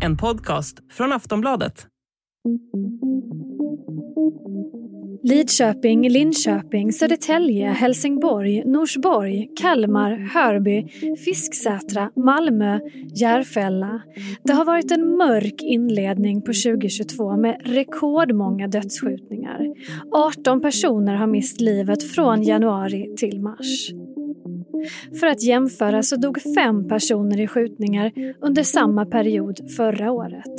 En 0.00 0.16
podcast 0.16 0.78
från 0.92 1.12
Aftonbladet. 1.12 1.86
Lidköping, 5.22 6.08
Linköping, 6.08 6.92
Södertälje, 6.92 7.68
Helsingborg, 7.68 8.64
Norsborg, 8.64 9.48
Kalmar, 9.60 10.16
Hörby, 10.16 10.86
Fisksätra, 11.24 12.10
Malmö, 12.16 12.80
Järfälla. 13.20 14.02
Det 14.44 14.52
har 14.52 14.64
varit 14.64 14.90
en 14.90 15.16
mörk 15.16 15.62
inledning 15.62 16.42
på 16.42 16.46
2022 16.46 17.36
med 17.36 17.60
rekordmånga 17.64 18.68
dödsskjutningar. 18.68 19.60
18 20.12 20.60
personer 20.60 21.14
har 21.14 21.26
mist 21.26 21.60
livet 21.60 22.02
från 22.02 22.42
januari 22.42 23.14
till 23.16 23.40
mars. 23.40 23.90
För 25.20 25.26
att 25.26 25.42
jämföra 25.42 26.02
så 26.02 26.16
dog 26.16 26.38
fem 26.56 26.88
personer 26.88 27.40
i 27.40 27.46
skjutningar 27.46 28.12
under 28.40 28.62
samma 28.62 29.06
period 29.06 29.70
förra 29.76 30.12
året. 30.12 30.54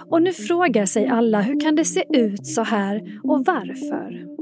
Och 0.00 0.22
nu 0.22 0.32
frågar 0.32 0.86
sig 0.86 1.06
alla 1.06 1.40
hur 1.40 1.60
kan 1.60 1.76
det 1.76 1.84
se 1.84 2.04
ut 2.08 2.46
så 2.46 2.62
här 2.62 3.20
och 3.22 3.44
varför? 3.46 4.39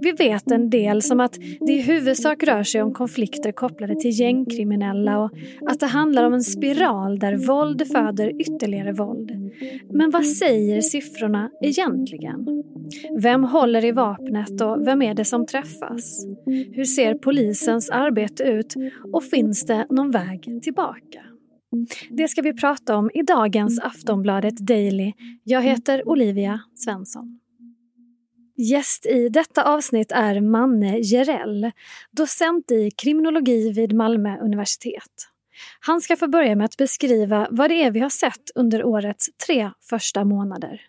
Vi 0.00 0.12
vet 0.12 0.50
en 0.50 0.70
del 0.70 1.02
som 1.02 1.20
att 1.20 1.38
det 1.60 1.72
i 1.72 1.80
huvudsak 1.80 2.42
rör 2.42 2.62
sig 2.62 2.82
om 2.82 2.92
konflikter 2.92 3.52
kopplade 3.52 3.96
till 4.00 4.20
gängkriminella 4.20 5.18
och 5.18 5.30
att 5.66 5.80
det 5.80 5.86
handlar 5.86 6.24
om 6.24 6.34
en 6.34 6.42
spiral 6.42 7.18
där 7.18 7.36
våld 7.36 7.86
föder 7.92 8.40
ytterligare 8.40 8.92
våld. 8.92 9.30
Men 9.92 10.10
vad 10.10 10.26
säger 10.26 10.80
siffrorna 10.80 11.50
egentligen? 11.62 12.64
Vem 13.20 13.44
håller 13.44 13.84
i 13.84 13.92
vapnet 13.92 14.60
och 14.60 14.86
vem 14.86 15.02
är 15.02 15.14
det 15.14 15.24
som 15.24 15.46
träffas? 15.46 16.26
Hur 16.72 16.84
ser 16.84 17.14
polisens 17.14 17.90
arbete 17.90 18.42
ut 18.42 18.74
och 19.12 19.24
finns 19.24 19.66
det 19.66 19.86
någon 19.90 20.10
väg 20.10 20.62
tillbaka? 20.62 21.20
Det 22.10 22.28
ska 22.28 22.42
vi 22.42 22.52
prata 22.52 22.96
om 22.96 23.10
i 23.14 23.22
dagens 23.22 23.80
Aftonbladet 23.80 24.56
Daily. 24.56 25.12
Jag 25.44 25.62
heter 25.62 26.08
Olivia 26.08 26.60
Svensson. 26.74 27.40
Gäst 28.56 29.06
i 29.06 29.28
detta 29.28 29.64
avsnitt 29.64 30.12
är 30.12 30.40
Manne 30.40 30.98
Jerell, 30.98 31.70
docent 32.10 32.70
i 32.70 32.90
kriminologi 32.90 33.72
vid 33.72 33.92
Malmö 33.92 34.38
universitet. 34.38 35.28
Han 35.80 36.00
ska 36.00 36.16
få 36.16 36.28
börja 36.28 36.56
med 36.56 36.64
att 36.64 36.76
beskriva 36.76 37.48
vad 37.50 37.70
det 37.70 37.82
är 37.82 37.90
vi 37.90 38.00
har 38.00 38.08
sett 38.08 38.50
under 38.54 38.84
årets 38.84 39.28
tre 39.46 39.70
första 39.90 40.24
månader. 40.24 40.80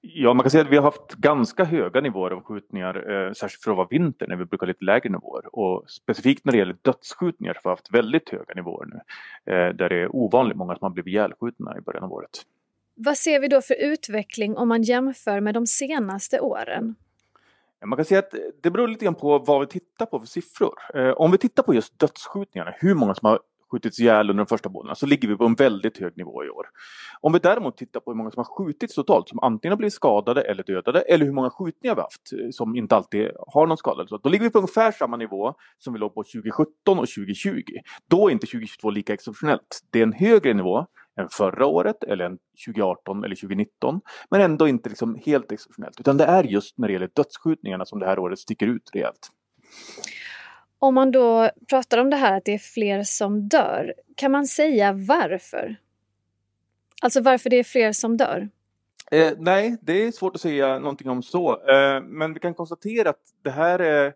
Ja, 0.00 0.34
man 0.34 0.44
kan 0.44 0.50
säga 0.50 0.64
att 0.64 0.70
vi 0.70 0.76
har 0.76 0.82
haft 0.82 1.14
ganska 1.14 1.64
höga 1.64 2.00
nivåer 2.00 2.30
av 2.30 2.42
skjutningar, 2.42 3.10
eh, 3.10 3.32
särskilt 3.32 3.62
för 3.62 3.70
att 3.70 3.76
vara 3.76 3.88
vinter 3.90 4.26
när 4.26 4.36
vi 4.36 4.44
brukar 4.44 4.66
ha 4.66 4.68
lite 4.68 4.84
lägre 4.84 5.08
nivåer. 5.08 5.56
Och 5.58 5.90
specifikt 5.90 6.44
när 6.44 6.52
det 6.52 6.58
gäller 6.58 6.76
dödsskjutningar 6.82 7.54
så 7.54 7.60
har 7.64 7.70
vi 7.70 7.72
haft 7.72 7.94
väldigt 7.94 8.30
höga 8.30 8.54
nivåer 8.54 8.86
nu. 8.86 9.00
Eh, 9.52 9.74
där 9.74 9.88
det 9.88 9.96
är 9.96 10.16
ovanligt 10.16 10.56
många 10.56 10.74
som 10.76 10.84
har 10.84 10.90
blivit 10.90 11.12
ihjälskjutna 11.12 11.78
i 11.78 11.80
början 11.80 12.04
av 12.04 12.12
året. 12.12 12.30
Vad 13.00 13.16
ser 13.16 13.40
vi 13.40 13.48
då 13.48 13.60
för 13.60 13.74
utveckling 13.74 14.56
om 14.56 14.68
man 14.68 14.82
jämför 14.82 15.40
med 15.40 15.54
de 15.54 15.66
senaste 15.66 16.40
åren? 16.40 16.94
Man 17.86 17.96
kan 17.96 18.04
säga 18.04 18.18
att 18.18 18.34
det 18.62 18.70
beror 18.70 18.88
lite 18.88 19.04
grann 19.04 19.14
på 19.14 19.38
vad 19.38 19.60
vi 19.60 19.66
tittar 19.66 20.06
på 20.06 20.20
för 20.20 20.26
siffror. 20.26 20.74
Eh, 20.94 21.10
om 21.10 21.30
vi 21.30 21.38
tittar 21.38 21.62
på 21.62 21.74
just 21.74 21.98
dödsskjutningarna, 21.98 22.74
hur 22.76 22.94
många 22.94 23.14
som 23.14 23.26
har 23.26 23.38
skjutits 23.70 24.00
ihjäl 24.00 24.30
under 24.30 24.44
de 24.44 24.46
första 24.46 24.68
månaderna 24.68 24.94
så 24.94 25.06
ligger 25.06 25.28
vi 25.28 25.36
på 25.36 25.44
en 25.44 25.54
väldigt 25.54 25.98
hög 25.98 26.16
nivå 26.16 26.44
i 26.44 26.48
år. 26.48 26.66
Om 27.20 27.32
vi 27.32 27.38
däremot 27.38 27.76
tittar 27.76 28.00
på 28.00 28.10
hur 28.10 28.16
många 28.16 28.30
som 28.30 28.40
har 28.40 28.44
skjutits 28.44 28.94
totalt 28.94 29.28
som 29.28 29.38
antingen 29.42 29.72
har 29.72 29.76
blivit 29.76 29.94
skadade 29.94 30.42
eller 30.42 30.62
dödade 30.62 31.00
eller 31.00 31.24
hur 31.24 31.32
många 31.32 31.50
skjutningar 31.50 31.94
vi 31.94 32.00
har 32.00 32.06
haft 32.06 32.32
eh, 32.32 32.50
som 32.50 32.76
inte 32.76 32.96
alltid 32.96 33.30
har 33.46 33.66
någon 33.66 33.76
skada. 33.76 34.06
Så 34.06 34.16
då 34.18 34.28
ligger 34.28 34.44
vi 34.44 34.50
på 34.50 34.58
ungefär 34.58 34.92
samma 34.92 35.16
nivå 35.16 35.54
som 35.78 35.92
vi 35.92 35.98
låg 35.98 36.14
på 36.14 36.22
2017 36.22 36.68
och 36.86 37.08
2020. 37.08 37.62
Då 38.06 38.28
är 38.28 38.32
inte 38.32 38.46
2022 38.46 38.90
lika 38.90 39.12
exceptionellt. 39.12 39.80
Det 39.90 39.98
är 39.98 40.02
en 40.02 40.12
högre 40.12 40.54
nivå 40.54 40.86
än 41.18 41.28
förra 41.28 41.66
året 41.66 42.04
eller 42.04 42.24
än 42.24 42.38
2018 42.66 43.24
eller 43.24 43.36
2019. 43.36 44.00
Men 44.30 44.40
ändå 44.40 44.68
inte 44.68 44.88
liksom 44.88 45.20
helt 45.26 45.52
exceptionellt. 45.52 46.00
Utan 46.00 46.16
det 46.16 46.24
är 46.24 46.44
just 46.44 46.78
när 46.78 46.88
det 46.88 46.92
gäller 46.92 47.10
dödsskjutningarna 47.14 47.84
som 47.84 47.98
det 47.98 48.06
här 48.06 48.18
året 48.18 48.38
sticker 48.38 48.66
ut 48.66 48.90
rejält. 48.92 49.28
Om 50.78 50.94
man 50.94 51.10
då 51.10 51.50
pratar 51.68 51.98
om 51.98 52.10
det 52.10 52.16
här 52.16 52.36
att 52.36 52.44
det 52.44 52.54
är 52.54 52.58
fler 52.58 53.02
som 53.02 53.48
dör, 53.48 53.94
kan 54.16 54.32
man 54.32 54.46
säga 54.46 54.92
varför? 54.92 55.76
Alltså 57.02 57.20
varför 57.20 57.50
det 57.50 57.56
är 57.56 57.64
fler 57.64 57.92
som 57.92 58.16
dör? 58.16 58.48
Eh, 59.10 59.32
nej, 59.38 59.76
det 59.82 59.92
är 59.92 60.12
svårt 60.12 60.34
att 60.34 60.40
säga 60.40 60.78
någonting 60.78 61.10
om 61.10 61.22
så. 61.22 61.52
Eh, 61.70 62.02
men 62.02 62.34
vi 62.34 62.40
kan 62.40 62.54
konstatera 62.54 63.10
att 63.10 63.22
det 63.42 63.50
här 63.50 63.78
är 63.78 64.12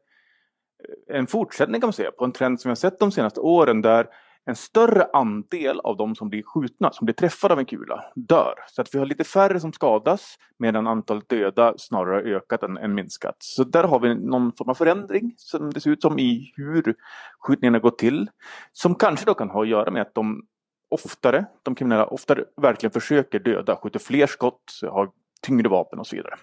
en 1.09 1.27
fortsättning 1.27 1.81
kan 1.81 1.87
man 1.87 1.93
säga 1.93 2.11
på 2.11 2.25
en 2.25 2.33
trend 2.33 2.61
som 2.61 2.69
vi 2.69 2.71
har 2.71 2.77
sett 2.77 2.99
de 2.99 3.13
senaste 3.13 3.41
åren 3.41 3.83
där 3.83 4.07
en 4.45 4.57
större 4.57 5.07
andel 5.13 5.81
av 5.81 5.97
de 5.97 6.15
som 6.15 6.29
blir 6.29 6.43
skjutna, 6.43 6.93
som 6.93 7.05
blir 7.05 7.15
träffade 7.15 7.55
av 7.55 7.61
en 7.61 7.67
kula, 7.67 8.05
dör. 8.15 8.55
Så 8.69 8.83
att 8.83 8.95
vi 8.95 8.99
har 8.99 9.07
lite 9.07 9.25
färre 9.25 9.61
som 9.61 9.73
skadas 9.73 10.37
medan 10.59 10.87
antalet 10.87 11.29
döda 11.29 11.75
snarare 11.79 12.37
ökat 12.37 12.63
än, 12.63 12.77
än 12.77 12.95
minskat. 12.95 13.37
Så 13.39 13.65
där 13.65 13.85
har 13.85 14.01
vi 14.01 14.15
någon 14.15 14.53
form 14.53 14.69
av 14.69 14.75
förändring 14.75 15.35
som 15.37 15.73
det 15.73 15.81
ser 15.81 15.91
ut 15.91 16.03
som 16.03 16.19
i 16.19 16.53
hur 16.57 16.95
skjutningarna 17.39 17.79
går 17.79 17.91
till. 17.91 18.31
Som 18.73 18.95
kanske 18.95 19.27
då 19.27 19.35
kan 19.35 19.51
ha 19.51 19.63
att 19.63 19.69
göra 19.69 19.91
med 19.91 20.03
att 20.03 20.15
de 20.15 20.43
oftare, 20.91 21.47
de 21.63 21.75
kriminella 21.75 22.07
oftare 22.07 22.45
verkligen 22.57 22.93
försöker 22.93 23.39
döda, 23.39 23.77
skjuter 23.77 23.99
fler 23.99 24.27
skott, 24.27 24.81
har 24.83 25.11
tyngre 25.47 25.69
vapen 25.69 25.99
och 25.99 26.07
så 26.07 26.17
vidare. 26.17 26.35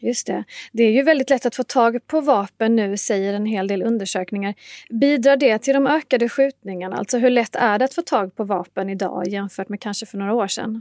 Just 0.00 0.26
det. 0.26 0.44
Det 0.72 0.82
är 0.82 0.92
ju 0.92 1.02
väldigt 1.02 1.30
lätt 1.30 1.46
att 1.46 1.54
få 1.54 1.62
tag 1.62 2.06
på 2.06 2.20
vapen 2.20 2.76
nu, 2.76 2.96
säger 2.96 3.34
en 3.34 3.46
hel 3.46 3.68
del 3.68 3.82
undersökningar. 3.82 4.54
Bidrar 4.90 5.36
det 5.36 5.58
till 5.58 5.74
de 5.74 5.86
ökade 5.86 6.28
skjutningarna? 6.28 6.96
Alltså 6.96 7.18
hur 7.18 7.30
lätt 7.30 7.56
är 7.56 7.78
det 7.78 7.84
att 7.84 7.94
få 7.94 8.02
tag 8.02 8.36
på 8.36 8.44
vapen 8.44 8.88
idag 8.90 9.28
jämfört 9.28 9.68
med 9.68 9.80
kanske 9.80 10.06
för 10.06 10.18
några 10.18 10.34
år 10.34 10.46
sedan? 10.46 10.80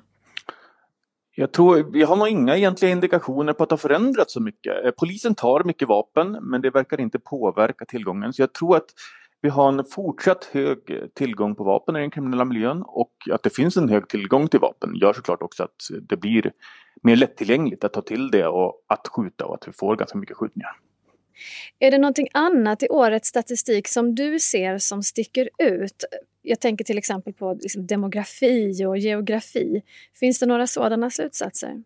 Jag 1.35 1.51
tror, 1.51 1.91
vi 1.91 2.03
har 2.03 2.15
nog 2.15 2.27
inga 2.27 2.57
egentliga 2.57 2.91
indikationer 2.91 3.53
på 3.53 3.63
att 3.63 3.69
det 3.69 3.73
har 3.73 3.77
förändrats 3.77 4.33
så 4.33 4.39
mycket. 4.39 4.85
Eh, 4.85 4.91
polisen 4.91 5.35
tar 5.35 5.63
mycket 5.63 5.87
vapen 5.87 6.37
men 6.41 6.61
det 6.61 6.69
verkar 6.69 6.99
inte 7.01 7.19
påverka 7.19 7.85
tillgången. 7.85 8.33
Så 8.33 8.41
jag 8.41 8.53
tror 8.53 8.77
att 8.77 8.85
vi 9.47 9.51
har 9.51 9.69
en 9.69 9.85
fortsatt 9.85 10.43
hög 10.45 10.77
tillgång 11.13 11.55
på 11.55 11.63
vapen 11.63 11.95
i 11.95 11.99
den 11.99 12.11
kriminella 12.11 12.45
miljön 12.45 12.83
och 12.87 13.13
att 13.31 13.43
det 13.43 13.49
finns 13.49 13.77
en 13.77 13.89
hög 13.89 14.07
tillgång 14.07 14.47
till 14.47 14.59
vapen 14.59 14.95
gör 14.95 15.13
såklart 15.13 15.41
också 15.41 15.63
att 15.63 15.75
det 16.09 16.17
blir 16.17 16.51
mer 17.03 17.15
lättillgängligt 17.15 17.83
att 17.83 17.93
ta 17.93 18.01
till 18.01 18.31
det 18.31 18.47
och 18.47 18.85
att 18.87 19.07
skjuta 19.07 19.45
och 19.45 19.55
att 19.55 19.67
vi 19.67 19.71
får 19.71 19.95
ganska 19.95 20.17
mycket 20.17 20.37
skjutningar. 20.37 20.71
Är 21.79 21.91
det 21.91 21.97
någonting 21.97 22.27
annat 22.33 22.83
i 22.83 22.87
årets 22.89 23.29
statistik 23.29 23.87
som 23.87 24.15
du 24.15 24.39
ser 24.39 24.77
som 24.77 25.03
sticker 25.03 25.49
ut? 25.57 26.05
Jag 26.41 26.59
tänker 26.59 26.85
till 26.85 26.97
exempel 26.97 27.33
på 27.33 27.57
liksom 27.61 27.87
demografi 27.87 28.85
och 28.85 28.97
geografi. 28.97 29.81
Finns 30.19 30.39
det 30.39 30.45
några 30.45 30.67
sådana 30.67 31.09
slutsatser? 31.09 31.83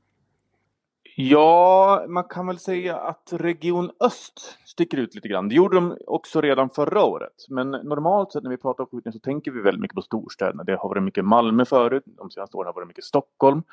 Ja, 1.15 2.05
man 2.07 2.23
kan 2.23 2.47
väl 2.47 2.59
säga 2.59 2.97
att 2.97 3.29
Region 3.31 3.91
Öst 3.99 4.57
sticker 4.65 4.97
ut 4.97 5.15
lite 5.15 5.27
grann. 5.27 5.49
Det 5.49 5.55
gjorde 5.55 5.75
de 5.75 5.97
också 6.07 6.41
redan 6.41 6.69
förra 6.69 7.03
året. 7.03 7.45
Men 7.49 7.71
normalt 7.71 8.31
sett 8.31 8.43
när 8.43 8.49
vi 8.49 8.57
pratar 8.57 8.83
om 8.83 8.89
skjutningar 8.91 9.13
så 9.13 9.19
tänker 9.19 9.51
vi 9.51 9.61
väldigt 9.61 9.81
mycket 9.81 9.95
på 9.95 10.01
storstäderna. 10.01 10.63
Det 10.63 10.75
har 10.75 10.89
varit 10.89 11.03
mycket 11.03 11.25
Malmö 11.25 11.65
förut, 11.65 12.03
de 12.05 12.29
senaste 12.29 12.57
åren 12.57 12.65
har 12.65 12.73
det 12.73 12.75
varit 12.75 12.87
mycket 12.87 13.03
Stockholm. 13.03 13.63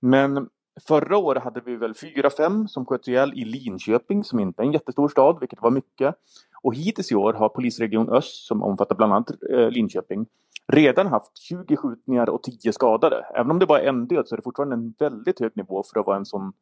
Men 0.00 0.48
förra 0.88 1.16
året 1.16 1.44
hade 1.44 1.60
vi 1.60 1.76
väl 1.76 1.94
fyra, 1.94 2.30
fem 2.30 2.68
som 2.68 2.86
sköts 2.86 3.08
ihjäl 3.08 3.32
i 3.34 3.44
Linköping 3.44 4.24
som 4.24 4.40
inte 4.40 4.62
är 4.62 4.66
en 4.66 4.72
jättestor 4.72 5.08
stad, 5.08 5.36
vilket 5.40 5.62
var 5.62 5.70
mycket. 5.70 6.14
Och 6.62 6.74
hittills 6.74 7.12
i 7.12 7.14
år 7.14 7.32
har 7.32 7.48
polisregion 7.48 8.08
Öst, 8.08 8.46
som 8.46 8.62
omfattar 8.62 8.96
bland 8.96 9.12
annat 9.12 9.30
eh, 9.52 9.70
Linköping, 9.70 10.26
redan 10.72 11.06
haft 11.06 11.38
20 11.38 11.76
skjutningar 11.76 12.30
och 12.30 12.42
10 12.42 12.72
skadade. 12.72 13.26
Även 13.34 13.50
om 13.50 13.58
det 13.58 13.66
bara 13.66 13.80
är 13.80 13.86
en 13.86 14.06
död 14.06 14.28
så 14.28 14.34
är 14.34 14.36
det 14.36 14.42
fortfarande 14.42 14.74
en 14.74 14.94
väldigt 14.98 15.40
hög 15.40 15.52
nivå 15.54 15.82
för 15.92 16.00
att 16.00 16.06
vara 16.06 16.16
en 16.16 16.26
sån 16.26 16.52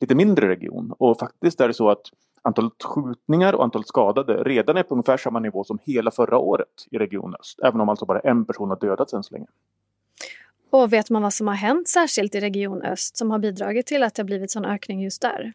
lite 0.00 0.14
mindre 0.14 0.48
region. 0.48 0.94
Och 0.98 1.18
faktiskt 1.18 1.60
är 1.60 1.68
det 1.68 1.74
så 1.74 1.90
att 1.90 2.02
antalet 2.42 2.82
skjutningar 2.82 3.52
och 3.52 3.64
antalet 3.64 3.88
skadade 3.88 4.42
redan 4.42 4.76
är 4.76 4.82
på 4.82 4.94
ungefär 4.94 5.16
samma 5.16 5.40
nivå 5.40 5.64
som 5.64 5.78
hela 5.82 6.10
förra 6.10 6.38
året 6.38 6.86
i 6.90 6.98
Region 6.98 7.34
Öst. 7.40 7.60
Även 7.62 7.80
om 7.80 7.88
alltså 7.88 8.06
bara 8.06 8.20
en 8.20 8.44
person 8.44 8.68
har 8.68 8.78
dödats 8.80 9.14
än 9.14 9.22
så 9.22 9.34
länge. 9.34 9.46
Och 10.70 10.92
vet 10.92 11.10
man 11.10 11.22
vad 11.22 11.32
som 11.32 11.46
har 11.46 11.54
hänt 11.54 11.88
särskilt 11.88 12.34
i 12.34 12.40
Region 12.40 12.82
Öst 12.82 13.16
som 13.16 13.30
har 13.30 13.38
bidragit 13.38 13.86
till 13.86 14.02
att 14.02 14.14
det 14.14 14.22
har 14.22 14.26
blivit 14.26 14.50
sån 14.50 14.64
ökning 14.64 15.02
just 15.02 15.22
där? 15.22 15.52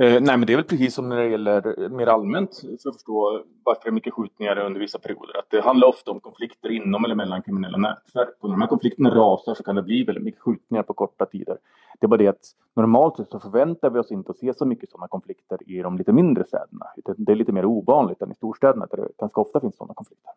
Eh, 0.00 0.20
nej 0.20 0.36
men 0.36 0.46
det 0.46 0.52
är 0.52 0.56
väl 0.56 0.64
precis 0.64 0.94
som 0.94 1.08
när 1.08 1.16
det 1.16 1.28
gäller 1.28 1.82
eh, 1.82 1.88
mer 1.88 2.06
allmänt 2.06 2.60
för 2.82 2.88
att 2.88 2.94
förstå 2.94 3.42
varför 3.64 3.82
det 3.84 3.88
är 3.88 3.92
mycket 3.92 4.14
skjutningar 4.14 4.58
under 4.58 4.80
vissa 4.80 4.98
perioder. 4.98 5.38
Att 5.38 5.50
det 5.50 5.60
handlar 5.60 5.88
ofta 5.88 6.10
om 6.10 6.20
konflikter 6.20 6.70
inom 6.70 7.04
eller 7.04 7.14
mellan 7.14 7.42
kriminella 7.42 7.78
nätverk. 7.78 8.36
Och 8.40 8.48
när 8.48 8.56
de 8.56 8.60
här 8.60 8.68
konflikterna 8.68 9.10
rasar 9.14 9.54
så 9.54 9.62
kan 9.62 9.76
det 9.76 9.82
bli 9.82 10.04
väldigt 10.04 10.24
mycket 10.24 10.40
skjutningar 10.40 10.82
på 10.82 10.94
korta 10.94 11.26
tider. 11.26 11.58
Det 12.00 12.06
är 12.06 12.08
bara 12.08 12.16
det 12.16 12.26
att 12.26 12.44
normalt 12.76 13.16
sett 13.16 13.30
så 13.30 13.40
förväntar 13.40 13.90
vi 13.90 13.98
oss 13.98 14.10
inte 14.10 14.30
att 14.30 14.38
se 14.38 14.54
så 14.54 14.66
mycket 14.66 14.90
sådana 14.90 15.08
konflikter 15.08 15.58
i 15.66 15.82
de 15.82 15.98
lite 15.98 16.12
mindre 16.12 16.44
städerna. 16.44 16.86
Det 17.16 17.32
är 17.32 17.36
lite 17.36 17.52
mer 17.52 17.64
ovanligt 17.64 18.22
än 18.22 18.32
i 18.32 18.34
storstäderna 18.34 18.86
där 18.90 18.96
det 18.96 19.08
ganska 19.18 19.40
ofta 19.40 19.60
finns 19.60 19.76
sådana 19.76 19.94
konflikter. 19.94 20.32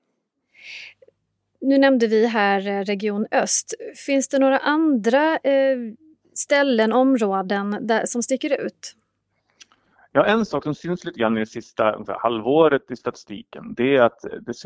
Nu 1.61 1.77
nämnde 1.77 2.07
vi 2.07 2.27
här 2.27 2.67
eh, 2.67 2.83
Region 2.83 3.25
Öst. 3.31 3.73
Finns 4.05 4.27
det 4.27 4.39
några 4.39 4.57
andra 4.57 5.37
eh, 5.37 5.77
ställen, 6.33 6.93
områden 6.93 7.77
där, 7.81 8.05
som 8.05 8.23
sticker 8.23 8.65
ut? 8.65 8.95
Ja, 10.15 10.25
en 10.25 10.45
sak 10.45 10.63
som 10.63 10.75
syns 10.75 11.05
lite 11.05 11.19
grann 11.19 11.37
i 11.37 11.39
det 11.39 11.45
sista 11.45 11.91
ungefär, 11.91 12.17
halvåret 12.19 12.91
i 12.91 12.95
statistiken, 12.95 13.73
det 13.77 13.95
är 13.95 14.01
att 14.01 14.19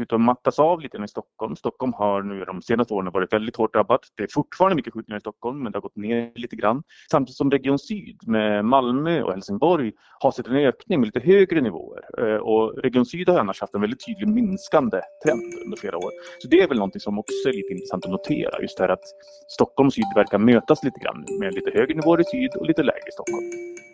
det 0.10 0.18
mattas 0.18 0.60
av 0.60 0.82
lite 0.82 0.98
i 0.98 1.08
Stockholm. 1.08 1.56
Stockholm 1.56 1.94
har 1.94 2.22
nu 2.22 2.46
de 2.46 2.62
senaste 2.62 2.94
åren 2.94 3.12
varit 3.12 3.34
väldigt 3.34 3.56
hårt 3.56 3.74
drabbat. 3.74 4.02
Det 4.16 4.24
är 4.24 4.28
fortfarande 4.34 4.76
mycket 4.76 4.94
skjutningar 4.94 5.18
i 5.18 5.20
Stockholm, 5.20 5.64
men 5.64 5.72
det 5.72 5.78
har 5.78 5.82
gått 5.82 5.96
ner 5.96 6.32
lite 6.36 6.56
grann. 6.56 6.84
Samtidigt 7.12 7.38
som 7.38 7.52
Region 7.52 7.80
Syd 7.80 8.28
med 8.28 8.66
Malmö 8.66 9.22
och 9.22 9.32
Helsingborg 9.32 9.92
har 10.20 10.32
sett 10.32 10.48
en 10.48 10.56
ökning 10.56 11.00
med 11.00 11.08
lite 11.08 11.20
högre 11.20 11.62
nivåer. 11.62 12.02
Eh, 12.18 12.38
och 12.38 12.78
Region 12.84 13.06
Syd 13.06 13.30
har 13.30 13.40
annars 13.40 13.62
haft 13.62 13.76
en 13.76 13.82
väldigt 13.82 14.06
tydlig 14.06 14.28
minskande 14.28 15.02
trend 15.26 15.54
under 15.66 15.78
flera 15.78 15.98
år. 15.98 16.12
Så 16.40 16.48
det 16.48 16.62
är 16.62 16.68
väl 16.68 16.78
någonting 16.78 17.02
som 17.02 17.20
också 17.20 17.50
är 17.50 17.54
lite 17.54 17.74
intressant 17.74 18.06
att 18.06 18.12
notera, 18.12 18.62
just 18.62 18.78
det 18.78 18.84
här 18.84 18.90
att 18.90 19.06
Stockholm 19.50 19.88
och 19.88 19.94
Syd 19.94 20.06
verkar 20.16 20.38
mötas 20.38 20.84
lite 20.84 21.00
grann 21.00 21.26
med 21.40 21.54
lite 21.54 21.72
högre 21.74 21.94
nivåer 21.96 22.22
i 22.22 22.24
Syd 22.24 22.56
och 22.56 22.66
lite 22.66 22.84
lägre 22.84 23.08
i 23.08 23.12
Stockholm. 23.12 23.87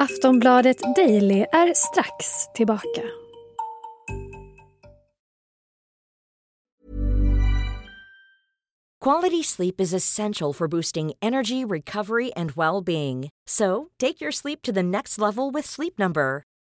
Aftonbladet 0.00 0.78
Daily 0.96 1.46
är 1.52 1.74
strax 1.74 2.46
tillbaka. 2.54 3.02
Quality 9.00 9.42
sleep 9.42 9.80
is 9.80 9.94
essential 9.94 10.52
for 10.52 10.68
boosting 10.68 11.12
energy, 11.22 11.64
recovery 11.64 12.32
and 12.36 12.52
well-being. 12.56 13.28
So, 13.46 13.88
take 13.98 14.20
your 14.20 14.32
sleep 14.32 14.62
to 14.62 14.72
the 14.72 14.82
next 14.82 15.18
level 15.18 15.50
with 15.50 15.66
Sleep 15.66 15.98
Number. 15.98 16.42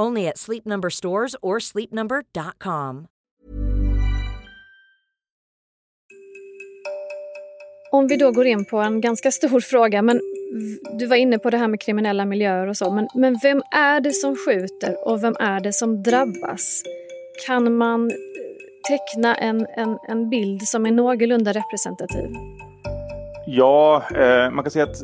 Only 0.00 0.28
at 0.28 0.38
Sleep 0.38 0.66
Number 0.66 0.90
stores 0.90 1.36
or 1.42 1.58
sleepnumber.com. 1.58 3.06
Om 7.92 8.06
vi 8.06 8.16
då 8.16 8.30
går 8.32 8.46
in 8.46 8.64
på 8.64 8.78
en 8.78 9.00
ganska 9.00 9.30
stor 9.30 9.60
fråga, 9.70 10.02
men 10.02 10.20
du 10.98 11.06
var 11.06 11.16
inne 11.16 11.38
på 11.38 11.50
det 11.50 11.56
här 11.56 11.68
med 11.68 11.80
kriminella 11.80 12.24
miljöer 12.24 12.66
och 12.66 12.76
så, 12.76 12.90
men, 12.90 13.08
men 13.14 13.38
vem 13.42 13.62
är 13.70 14.00
det 14.00 14.12
som 14.12 14.36
skjuter 14.36 15.08
och 15.08 15.24
vem 15.24 15.34
är 15.40 15.60
det 15.60 15.72
som 15.72 16.02
drabbas? 16.02 16.82
Kan 17.46 17.76
man 17.76 18.10
teckna 18.88 19.34
en, 19.34 19.66
en, 19.76 19.98
en 20.08 20.30
bild 20.30 20.62
som 20.62 20.86
är 20.86 20.90
någorlunda 20.90 21.52
representativ? 21.52 22.30
Ja, 23.46 24.02
eh, 24.14 24.50
man 24.50 24.64
kan 24.64 24.70
säga 24.70 24.84
att 24.84 25.02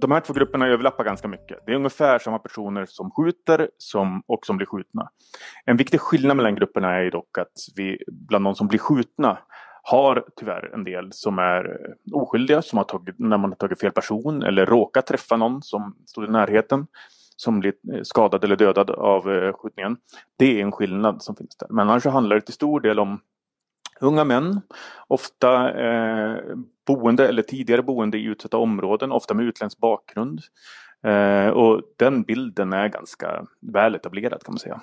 de 0.00 0.10
här 0.10 0.20
två 0.20 0.32
grupperna 0.32 0.66
överlappar 0.66 1.04
ganska 1.04 1.28
mycket. 1.28 1.58
Det 1.66 1.72
är 1.72 1.76
ungefär 1.76 2.18
samma 2.18 2.38
personer 2.38 2.86
som 2.88 3.10
skjuter 3.10 3.70
som, 3.78 4.22
och 4.26 4.46
som 4.46 4.56
blir 4.56 4.66
skjutna. 4.66 5.10
En 5.64 5.76
viktig 5.76 6.00
skillnad 6.00 6.36
mellan 6.36 6.54
grupperna 6.54 6.94
är 6.94 7.10
dock 7.10 7.38
att 7.38 7.52
vi 7.76 7.98
bland 8.06 8.44
de 8.44 8.54
som 8.54 8.68
blir 8.68 8.78
skjutna 8.78 9.38
har 9.82 10.24
tyvärr 10.36 10.74
en 10.74 10.84
del 10.84 11.12
som 11.12 11.38
är 11.38 11.80
oskyldiga, 12.12 12.62
som 12.62 12.76
har 12.76 12.84
tagit, 12.84 13.18
när 13.18 13.38
man 13.38 13.50
har 13.50 13.56
tagit 13.56 13.80
fel 13.80 13.92
person 13.92 14.42
eller 14.42 14.66
råkat 14.66 15.06
träffa 15.06 15.36
någon 15.36 15.62
som 15.62 15.96
stod 16.06 16.24
i 16.24 16.28
närheten 16.28 16.86
som 17.36 17.60
blir 17.60 17.72
eh, 17.94 18.02
skadad 18.02 18.44
eller 18.44 18.56
dödad 18.56 18.90
av 18.90 19.32
eh, 19.32 19.52
skjutningen. 19.52 19.96
Det 20.38 20.60
är 20.60 20.62
en 20.62 20.72
skillnad 20.72 21.22
som 21.22 21.36
finns 21.36 21.56
där. 21.56 21.68
Men 21.70 21.88
annars 21.88 22.04
handlar 22.04 22.36
det 22.36 22.42
till 22.42 22.54
stor 22.54 22.80
del 22.80 22.98
om 22.98 23.20
unga 24.00 24.24
män, 24.24 24.60
ofta 25.06 25.70
eh, 25.70 26.36
boende 26.86 27.28
eller 27.28 27.42
tidigare 27.42 27.82
boende 27.82 28.18
i 28.18 28.24
utsatta 28.24 28.56
områden, 28.56 29.12
ofta 29.12 29.34
med 29.34 29.44
utländsk 29.44 29.78
bakgrund. 29.78 30.40
Eh, 31.04 31.48
och 31.48 31.82
den 31.96 32.22
bilden 32.22 32.72
är 32.72 32.88
ganska 32.88 33.46
väl 33.60 33.94
etablerad 33.94 34.42
kan 34.42 34.52
man 34.52 34.58
säga. 34.58 34.80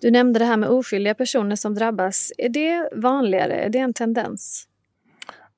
Du 0.00 0.10
nämnde 0.10 0.38
det 0.38 0.44
här 0.44 0.56
med 0.56 0.68
oskyldiga 0.68 1.14
personer 1.14 1.56
som 1.56 1.74
drabbas. 1.74 2.32
Är 2.38 2.48
det 2.48 2.88
vanligare? 2.92 3.54
Är 3.54 3.68
det 3.68 3.78
en 3.78 3.94
tendens? 3.94 4.68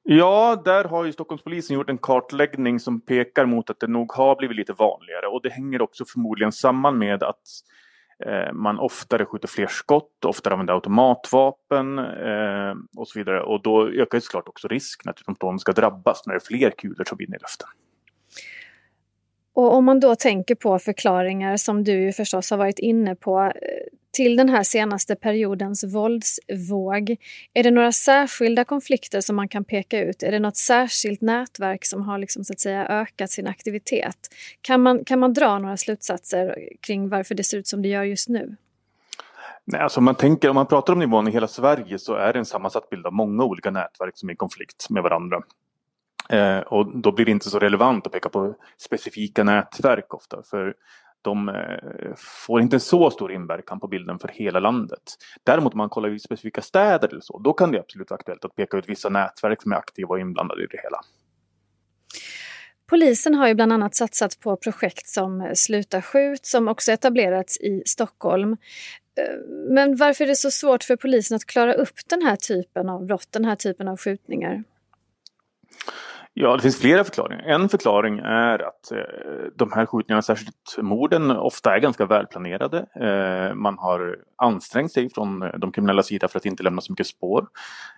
Ja, 0.02 0.62
där 0.64 0.84
har 0.84 1.04
ju 1.04 1.12
Stockholmspolisen 1.12 1.74
gjort 1.74 1.90
en 1.90 1.98
kartläggning 1.98 2.80
som 2.80 3.00
pekar 3.00 3.46
mot 3.46 3.70
att 3.70 3.80
det 3.80 3.86
nog 3.86 4.12
har 4.12 4.36
blivit 4.36 4.56
lite 4.56 4.72
vanligare 4.72 5.26
och 5.26 5.42
det 5.42 5.50
hänger 5.50 5.82
också 5.82 6.04
förmodligen 6.04 6.52
samman 6.52 6.98
med 6.98 7.22
att 7.22 7.42
Eh, 8.24 8.52
man 8.52 8.78
oftare 8.78 9.24
skjuter 9.24 9.48
fler 9.48 9.66
skott, 9.66 10.24
oftare 10.24 10.54
använder 10.54 10.74
automatvapen 10.74 11.98
eh, 11.98 12.74
och 12.96 13.08
så 13.08 13.18
vidare. 13.18 13.42
Och 13.42 13.62
då 13.62 13.88
ökar 13.88 14.18
ju 14.18 14.20
såklart 14.20 14.48
också 14.48 14.68
risken 14.68 15.10
att 15.10 15.38
de 15.40 15.58
ska 15.58 15.72
drabbas 15.72 16.22
när 16.26 16.34
det 16.34 16.38
är 16.38 16.46
fler 16.46 16.70
kulor 16.70 17.04
som 17.04 17.18
vinner 17.18 17.36
i 17.36 17.40
luften. 17.40 17.68
Och 19.54 19.74
om 19.74 19.84
man 19.84 20.00
då 20.00 20.14
tänker 20.14 20.54
på 20.54 20.78
förklaringar 20.78 21.56
som 21.56 21.84
du 21.84 21.92
ju 21.92 22.12
förstås 22.12 22.50
har 22.50 22.58
varit 22.58 22.78
inne 22.78 23.14
på 23.14 23.40
eh, 23.40 23.52
till 24.16 24.36
den 24.36 24.48
här 24.48 24.62
senaste 24.62 25.16
periodens 25.16 25.84
våldsvåg. 25.84 27.16
Är 27.54 27.62
det 27.62 27.70
några 27.70 27.92
särskilda 27.92 28.64
konflikter 28.64 29.20
som 29.20 29.36
man 29.36 29.48
kan 29.48 29.64
peka 29.64 30.00
ut? 30.00 30.22
Är 30.22 30.32
det 30.32 30.38
något 30.38 30.56
särskilt 30.56 31.20
nätverk 31.20 31.84
som 31.84 32.02
har 32.02 32.18
liksom, 32.18 32.44
så 32.44 32.52
att 32.52 32.60
säga, 32.60 32.86
ökat 32.86 33.30
sin 33.30 33.46
aktivitet? 33.46 34.16
Kan 34.60 34.82
man, 34.82 35.04
kan 35.04 35.18
man 35.18 35.32
dra 35.32 35.58
några 35.58 35.76
slutsatser 35.76 36.68
kring 36.80 37.08
varför 37.08 37.34
det 37.34 37.44
ser 37.44 37.58
ut 37.58 37.66
som 37.66 37.82
det 37.82 37.88
gör 37.88 38.02
just 38.02 38.28
nu? 38.28 38.56
Nej, 39.64 39.80
alltså 39.80 40.00
man 40.00 40.14
tänker, 40.14 40.48
om 40.48 40.54
man 40.54 40.66
pratar 40.66 40.92
om 40.92 40.98
nivån 40.98 41.28
i 41.28 41.30
hela 41.30 41.48
Sverige 41.48 41.98
så 41.98 42.14
är 42.14 42.32
det 42.32 42.38
en 42.38 42.44
sammansatt 42.44 42.90
bild 42.90 43.06
av 43.06 43.12
många 43.12 43.44
olika 43.44 43.70
nätverk 43.70 44.12
som 44.14 44.28
är 44.28 44.32
i 44.32 44.36
konflikt 44.36 44.90
med 44.90 45.02
varandra. 45.02 45.42
Eh, 46.28 46.58
och 46.58 46.98
då 46.98 47.12
blir 47.12 47.24
det 47.24 47.30
inte 47.30 47.50
så 47.50 47.58
relevant 47.58 48.06
att 48.06 48.12
peka 48.12 48.28
på 48.28 48.54
specifika 48.76 49.44
nätverk 49.44 50.14
ofta. 50.14 50.42
För 50.42 50.74
de 51.26 51.48
eh, 51.48 52.14
får 52.16 52.60
inte 52.60 52.80
så 52.80 53.10
stor 53.10 53.32
inverkan 53.32 53.80
på 53.80 53.88
bilden 53.88 54.18
för 54.18 54.28
hela 54.28 54.60
landet. 54.60 55.02
Däremot 55.44 55.72
om 55.72 55.78
man 55.78 55.88
kollar 55.88 56.14
i 56.14 56.18
specifika 56.18 56.62
städer 56.62 57.08
eller 57.08 57.20
så, 57.20 57.38
då 57.38 57.52
kan 57.52 57.72
det 57.72 57.80
absolut 57.80 58.10
vara 58.10 58.18
aktuellt 58.18 58.44
att 58.44 58.56
peka 58.56 58.76
ut 58.76 58.88
vissa 58.88 59.08
nätverk 59.08 59.62
som 59.62 59.72
är 59.72 59.76
aktiva 59.76 60.08
och 60.08 60.20
inblandade 60.20 60.62
i 60.62 60.66
det 60.66 60.78
hela. 60.82 61.00
Polisen 62.86 63.34
har 63.34 63.48
ju 63.48 63.54
bland 63.54 63.72
annat 63.72 63.94
satsat 63.94 64.40
på 64.40 64.56
projekt 64.56 65.08
som 65.08 65.52
Sluta 65.54 66.02
skjut 66.02 66.46
som 66.46 66.68
också 66.68 66.92
etablerats 66.92 67.60
i 67.60 67.82
Stockholm. 67.86 68.52
Eh, 68.52 69.38
men 69.70 69.96
varför 69.96 70.24
är 70.24 70.28
det 70.28 70.36
så 70.36 70.50
svårt 70.50 70.84
för 70.84 70.96
polisen 70.96 71.36
att 71.36 71.44
klara 71.44 71.74
upp 71.74 72.08
den 72.08 72.22
här 72.22 72.36
typen 72.36 72.88
av 72.88 73.06
brott, 73.06 73.28
den 73.30 73.44
här 73.44 73.56
typen 73.56 73.88
av 73.88 73.96
skjutningar? 73.96 74.64
Ja, 76.38 76.56
det 76.56 76.62
finns 76.62 76.80
flera 76.80 77.04
förklaringar. 77.04 77.42
En 77.42 77.68
förklaring 77.68 78.18
är 78.18 78.68
att 78.68 78.92
eh, 78.92 78.98
de 79.54 79.72
här 79.72 79.86
skjutningarna, 79.86 80.22
särskilt 80.22 80.78
morden, 80.78 81.30
ofta 81.30 81.74
är 81.74 81.80
ganska 81.80 82.06
välplanerade. 82.06 82.78
Eh, 82.78 83.54
man 83.54 83.78
har 83.78 84.18
ansträngt 84.36 84.92
sig 84.92 85.10
från 85.10 85.42
eh, 85.42 85.50
de 85.58 85.72
kriminella 85.72 86.02
sida 86.02 86.28
för 86.28 86.38
att 86.38 86.46
inte 86.46 86.62
lämna 86.62 86.80
så 86.80 86.92
mycket 86.92 87.06
spår. 87.06 87.46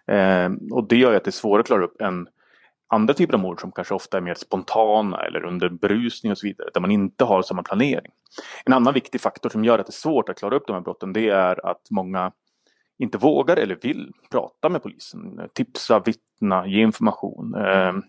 Eh, 0.06 0.50
och 0.72 0.88
det 0.88 0.96
gör 0.96 1.14
att 1.14 1.24
det 1.24 1.30
är 1.30 1.32
svårare 1.32 1.60
att 1.60 1.66
klara 1.66 1.84
upp 1.84 2.00
än 2.00 2.28
andra 2.88 3.14
typer 3.14 3.34
av 3.34 3.40
mord 3.40 3.60
som 3.60 3.72
kanske 3.72 3.94
ofta 3.94 4.16
är 4.16 4.20
mer 4.20 4.34
spontana 4.34 5.20
eller 5.20 5.44
under 5.44 5.68
berusning 5.68 6.32
och 6.32 6.38
så 6.38 6.46
vidare, 6.46 6.68
där 6.74 6.80
man 6.80 6.90
inte 6.90 7.24
har 7.24 7.42
samma 7.42 7.62
planering. 7.62 8.12
En 8.64 8.72
annan 8.72 8.94
viktig 8.94 9.20
faktor 9.20 9.50
som 9.50 9.64
gör 9.64 9.78
att 9.78 9.86
det 9.86 9.90
är 9.90 9.92
svårt 9.92 10.28
att 10.28 10.38
klara 10.38 10.56
upp 10.56 10.66
de 10.66 10.72
här 10.72 10.80
brotten, 10.80 11.12
det 11.12 11.28
är 11.28 11.66
att 11.66 11.90
många 11.90 12.32
inte 12.98 13.18
vågar 13.18 13.56
eller 13.56 13.78
vill 13.82 14.12
prata 14.30 14.68
med 14.68 14.82
polisen, 14.82 15.48
tipsa, 15.52 16.00
vittna, 16.00 16.66
ge 16.66 16.82
information. 16.82 17.54
Ehm, 17.54 18.02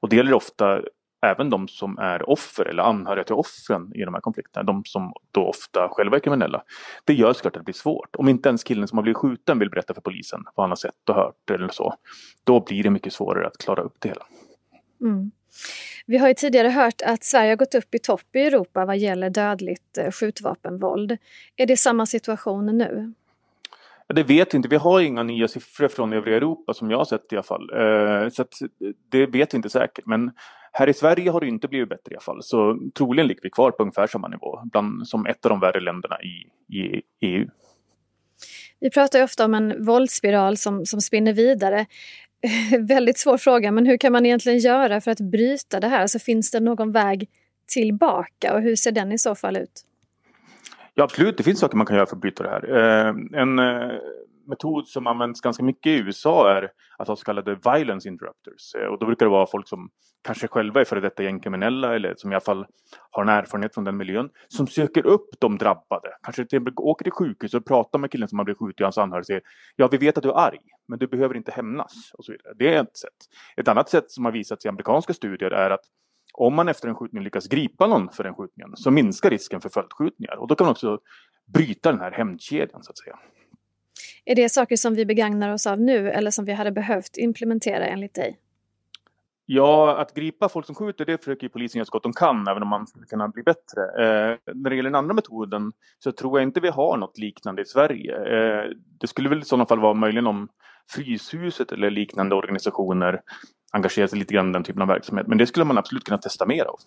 och 0.00 0.08
det 0.08 0.16
gäller 0.16 0.34
ofta 0.34 0.80
även 1.26 1.50
de 1.50 1.68
som 1.68 1.98
är 1.98 2.30
offer 2.30 2.64
eller 2.64 2.82
anhöriga 2.82 3.24
till 3.24 3.34
offren 3.34 3.92
i 3.94 4.04
de 4.04 4.14
här 4.14 4.20
konflikterna, 4.20 4.62
de 4.62 4.84
som 4.84 5.12
då 5.30 5.46
ofta 5.46 5.88
själva 5.90 6.16
är 6.16 6.20
kriminella. 6.20 6.62
Det 7.04 7.14
gör 7.14 7.32
såklart 7.32 7.56
att 7.56 7.60
det 7.60 7.64
blir 7.64 7.74
svårt. 7.74 8.16
Om 8.16 8.28
inte 8.28 8.48
ens 8.48 8.64
killen 8.64 8.88
som 8.88 8.98
har 8.98 9.02
blivit 9.02 9.16
skjuten 9.16 9.58
vill 9.58 9.70
berätta 9.70 9.94
för 9.94 10.00
polisen 10.00 10.44
vad 10.54 10.64
han 10.64 10.70
har 10.70 10.76
sett 10.76 11.08
och 11.08 11.14
hört 11.14 11.50
eller 11.50 11.68
så, 11.68 11.94
då 12.44 12.60
blir 12.60 12.82
det 12.82 12.90
mycket 12.90 13.12
svårare 13.12 13.46
att 13.46 13.58
klara 13.58 13.82
upp 13.82 13.96
det 13.98 14.08
hela. 14.08 14.26
Mm. 15.00 15.30
Vi 16.06 16.18
har 16.18 16.28
ju 16.28 16.34
tidigare 16.34 16.68
hört 16.68 17.02
att 17.04 17.24
Sverige 17.24 17.50
har 17.50 17.56
gått 17.56 17.74
upp 17.74 17.94
i 17.94 17.98
topp 17.98 18.36
i 18.36 18.40
Europa 18.40 18.84
vad 18.84 18.98
gäller 18.98 19.30
dödligt 19.30 19.98
eh, 19.98 20.10
skjutvapenvåld. 20.10 21.16
Är 21.56 21.66
det 21.66 21.76
samma 21.76 22.06
situation 22.06 22.66
nu? 22.66 23.14
Det 24.14 24.22
vet 24.22 24.54
vi 24.54 24.56
inte. 24.56 24.68
Vi 24.68 24.76
har 24.76 25.00
inga 25.00 25.22
nya 25.22 25.48
siffror 25.48 25.88
från 25.88 26.12
övriga 26.12 26.36
Europa 26.36 26.74
som 26.74 26.90
jag 26.90 26.98
har 26.98 27.04
sett 27.04 27.32
i 27.32 27.36
alla 27.36 27.42
fall. 27.42 27.70
Eh, 27.72 28.28
så 28.28 28.44
det 29.10 29.26
vet 29.26 29.54
vi 29.54 29.56
inte 29.56 29.70
säkert. 29.70 30.06
Men 30.06 30.30
här 30.72 30.88
i 30.88 30.94
Sverige 30.94 31.30
har 31.30 31.40
det 31.40 31.48
inte 31.48 31.68
blivit 31.68 31.88
bättre 31.88 32.12
i 32.12 32.14
alla 32.14 32.20
fall. 32.20 32.42
Så 32.42 32.78
troligen 32.94 33.26
ligger 33.26 33.42
vi 33.42 33.50
kvar 33.50 33.70
på 33.70 33.82
ungefär 33.82 34.06
samma 34.06 34.28
nivå 34.28 34.60
bland, 34.64 35.08
som 35.08 35.26
ett 35.26 35.44
av 35.46 35.50
de 35.50 35.60
värre 35.60 35.80
länderna 35.80 36.16
i, 36.22 36.48
i 36.76 37.02
EU. 37.20 37.48
Vi 38.80 38.90
pratar 38.90 39.18
ju 39.18 39.24
ofta 39.24 39.44
om 39.44 39.54
en 39.54 39.84
våldsspiral 39.84 40.56
som, 40.56 40.86
som 40.86 41.00
spinner 41.00 41.32
vidare. 41.32 41.86
Väldigt 42.78 43.18
svår 43.18 43.38
fråga, 43.38 43.72
men 43.72 43.86
hur 43.86 43.96
kan 43.96 44.12
man 44.12 44.26
egentligen 44.26 44.58
göra 44.58 45.00
för 45.00 45.10
att 45.10 45.20
bryta 45.20 45.80
det 45.80 45.88
här? 45.88 46.06
Så 46.06 46.18
finns 46.18 46.50
det 46.50 46.60
någon 46.60 46.92
väg 46.92 47.28
tillbaka 47.66 48.54
och 48.54 48.62
hur 48.62 48.76
ser 48.76 48.92
den 48.92 49.12
i 49.12 49.18
så 49.18 49.34
fall 49.34 49.56
ut? 49.56 49.82
Ja, 50.98 51.04
absolut. 51.04 51.36
Det 51.36 51.42
finns 51.42 51.60
saker 51.60 51.76
man 51.76 51.86
kan 51.86 51.96
göra 51.96 52.06
för 52.06 52.16
att 52.16 52.20
bryta 52.20 52.42
det 52.42 52.48
här. 52.48 52.76
Eh, 52.76 53.40
en 53.40 53.58
eh, 53.58 53.98
metod 54.46 54.88
som 54.88 55.06
används 55.06 55.40
ganska 55.40 55.62
mycket 55.62 55.90
i 55.90 55.96
USA 55.96 56.50
är 56.50 56.70
att 56.98 57.08
ha 57.08 57.16
så 57.16 57.24
kallade 57.24 57.54
violence 57.54 58.08
interrupters. 58.08 58.74
Eh, 58.74 58.86
och 58.86 58.98
då 58.98 59.06
brukar 59.06 59.26
det 59.26 59.30
vara 59.30 59.46
folk 59.46 59.68
som 59.68 59.90
kanske 60.24 60.48
själva 60.48 60.80
är 60.80 60.84
före 60.84 61.00
detta 61.00 61.22
gängkriminella 61.22 61.94
eller 61.94 62.14
som 62.16 62.32
i 62.32 62.34
alla 62.34 62.40
fall 62.40 62.66
har 63.10 63.22
en 63.22 63.28
erfarenhet 63.28 63.74
från 63.74 63.84
den 63.84 63.96
miljön. 63.96 64.30
Som 64.48 64.66
söker 64.66 65.06
upp 65.06 65.28
de 65.38 65.58
drabbade. 65.58 66.08
Kanske 66.22 66.42
till 66.42 66.56
exempel 66.56 66.74
åker 66.76 67.04
till 67.04 67.12
sjukhus 67.12 67.54
och 67.54 67.66
pratar 67.66 67.98
med 67.98 68.10
killen 68.10 68.28
som 68.28 68.38
har 68.38 68.44
blivit 68.44 68.58
skjuten 68.58 68.84
och 68.84 68.86
hans 68.86 68.98
anhöriga 68.98 69.20
och 69.20 69.26
säger 69.26 69.42
Ja, 69.76 69.88
vi 69.88 69.96
vet 69.96 70.16
att 70.16 70.22
du 70.22 70.30
är 70.30 70.38
arg, 70.38 70.60
men 70.88 70.98
du 70.98 71.06
behöver 71.06 71.36
inte 71.36 71.52
hämnas. 71.52 72.10
Och 72.12 72.24
så 72.24 72.32
vidare. 72.32 72.54
Det 72.56 72.74
är 72.74 72.82
ett 72.82 72.96
sätt. 72.96 73.12
Ett 73.56 73.68
annat 73.68 73.88
sätt 73.88 74.10
som 74.10 74.24
har 74.24 74.32
visats 74.32 74.64
i 74.64 74.68
amerikanska 74.68 75.12
studier 75.12 75.50
är 75.50 75.70
att 75.70 75.84
om 76.36 76.54
man 76.54 76.68
efter 76.68 76.88
en 76.88 76.94
skjutning 76.94 77.22
lyckas 77.22 77.48
gripa 77.48 77.86
någon 77.86 78.08
för 78.08 78.24
den 78.24 78.34
skjutningen 78.34 78.76
så 78.76 78.90
minskar 78.90 79.30
risken 79.30 79.60
för 79.60 79.68
följdskjutningar. 79.68 80.36
Och 80.36 80.48
då 80.48 80.54
kan 80.54 80.64
man 80.64 80.72
också 80.72 80.98
bryta 81.46 81.92
den 81.92 82.00
här 82.00 82.10
hämndkedjan 82.10 82.82
så 82.82 82.90
att 82.90 82.98
säga. 82.98 83.18
Är 84.24 84.34
det 84.34 84.48
saker 84.48 84.76
som 84.76 84.94
vi 84.94 85.06
begagnar 85.06 85.52
oss 85.52 85.66
av 85.66 85.80
nu 85.80 86.10
eller 86.10 86.30
som 86.30 86.44
vi 86.44 86.52
hade 86.52 86.72
behövt 86.72 87.16
implementera 87.16 87.86
enligt 87.86 88.14
dig? 88.14 88.38
Ja, 89.48 89.96
att 89.96 90.14
gripa 90.14 90.48
folk 90.48 90.66
som 90.66 90.74
skjuter 90.74 91.04
det 91.04 91.18
försöker 91.18 91.48
polisen 91.48 91.78
göra 91.78 91.86
så 91.86 91.90
gott 91.90 92.02
de 92.02 92.12
kan 92.12 92.48
även 92.48 92.62
om 92.62 92.68
man 92.68 92.86
skulle 92.86 93.06
kunna 93.06 93.28
bli 93.28 93.42
bättre. 93.42 93.82
Eh, 93.82 94.38
när 94.54 94.70
det 94.70 94.76
gäller 94.76 94.90
den 94.90 94.98
andra 94.98 95.14
metoden 95.14 95.72
så 95.98 96.12
tror 96.12 96.38
jag 96.38 96.48
inte 96.48 96.60
vi 96.60 96.68
har 96.68 96.96
något 96.96 97.18
liknande 97.18 97.62
i 97.62 97.64
Sverige. 97.64 98.16
Eh, 98.16 98.70
det 99.00 99.06
skulle 99.06 99.28
väl 99.28 99.38
i 99.38 99.44
sådana 99.44 99.66
fall 99.66 99.80
vara 99.80 99.94
möjligen 99.94 100.26
om 100.26 100.48
Fryshuset 100.90 101.72
eller 101.72 101.90
liknande 101.90 102.34
organisationer 102.34 103.20
engagerar 103.72 104.06
sig 104.06 104.18
lite 104.18 104.34
grann 104.34 104.50
i 104.50 104.52
den 104.52 104.64
typen 104.64 104.82
av 104.82 104.88
verksamhet. 104.88 105.26
Men 105.26 105.38
det 105.38 105.46
skulle 105.46 105.64
man 105.64 105.78
absolut 105.78 106.04
kunna 106.04 106.18
testa 106.18 106.46
mer 106.46 106.64
av. 106.64 106.80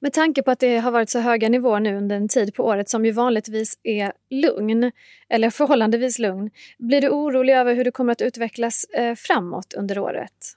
Med 0.00 0.12
tanke 0.12 0.42
på 0.42 0.50
att 0.50 0.58
det 0.58 0.78
har 0.78 0.90
varit 0.90 1.10
så 1.10 1.18
höga 1.18 1.48
nivåer 1.48 1.80
nu 1.80 1.96
under 1.96 2.16
en 2.16 2.28
tid 2.28 2.54
på 2.54 2.64
året 2.64 2.88
som 2.88 3.04
ju 3.04 3.12
vanligtvis 3.12 3.78
är 3.82 4.12
lugn, 4.30 4.92
eller 5.28 5.50
förhållandevis 5.50 6.18
lugn, 6.18 6.50
blir 6.78 7.00
du 7.00 7.08
orolig 7.08 7.54
över 7.54 7.74
hur 7.74 7.84
det 7.84 7.90
kommer 7.90 8.12
att 8.12 8.22
utvecklas 8.22 8.84
eh, 8.84 9.14
framåt 9.14 9.74
under 9.74 9.98
året? 9.98 10.56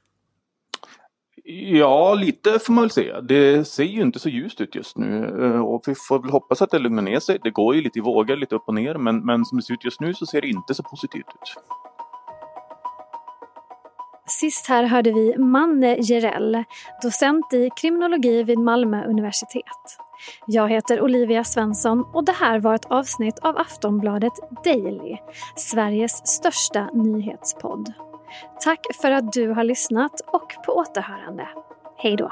Ja, 1.47 2.13
lite 2.13 2.59
får 2.59 2.73
man 2.73 2.81
väl 2.81 2.91
säga. 2.91 3.21
Det 3.21 3.67
ser 3.67 3.83
ju 3.83 4.01
inte 4.01 4.19
så 4.19 4.29
ljust 4.29 4.61
ut 4.61 4.75
just 4.75 4.97
nu 4.97 5.25
eh, 5.41 5.61
och 5.61 5.83
vi 5.87 5.95
får 5.95 6.19
väl 6.19 6.31
hoppas 6.31 6.61
att 6.61 6.71
det 6.71 6.79
lugnar 6.79 7.03
ner 7.03 7.19
sig. 7.19 7.39
Det 7.43 7.49
går 7.49 7.75
ju 7.75 7.81
lite 7.81 7.99
i 7.99 8.01
vågor, 8.01 8.35
lite 8.35 8.55
upp 8.55 8.67
och 8.67 8.73
ner, 8.73 8.95
men, 8.95 9.25
men 9.25 9.45
som 9.45 9.57
det 9.57 9.63
ser 9.63 9.73
ut 9.73 9.85
just 9.85 10.01
nu 10.01 10.13
så 10.13 10.25
ser 10.25 10.41
det 10.41 10.47
inte 10.47 10.73
så 10.73 10.83
positivt 10.83 11.27
ut. 11.27 11.63
Sist 14.27 14.67
här 14.67 14.84
hörde 14.84 15.12
vi 15.12 15.38
Manne 15.38 15.98
Jerell, 16.00 16.63
docent 17.01 17.53
i 17.53 17.70
kriminologi 17.75 18.44
vid 18.44 18.60
Malmö 18.60 19.05
universitet. 19.05 19.98
Jag 20.48 20.70
heter 20.70 21.01
Olivia 21.01 21.44
Svensson 21.44 22.05
och 22.13 22.25
det 22.25 22.32
här 22.32 22.60
var 22.60 22.75
ett 22.75 22.86
avsnitt 22.86 23.39
av 23.39 23.58
Aftonbladet 23.58 24.34
Daily, 24.63 25.17
Sveriges 25.55 26.27
största 26.27 26.89
nyhetspodd. 26.94 27.94
Tack 28.63 28.79
för 29.01 29.12
att 29.12 29.34
du 29.34 29.50
har 29.50 29.63
lyssnat 29.63 30.22
och 30.27 30.55
på 30.65 30.72
återhörande. 30.74 31.48
Hej 31.98 32.15
då! 32.15 32.32